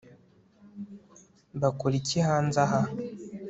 [1.61, 2.81] bakora iki hanze aha